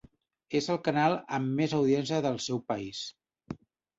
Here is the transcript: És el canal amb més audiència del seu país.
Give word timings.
És 0.59 0.69
el 0.75 0.79
canal 0.87 1.17
amb 1.37 1.51
més 1.59 1.75
audiència 1.79 2.21
del 2.27 2.39
seu 2.47 2.61
país. 2.73 3.03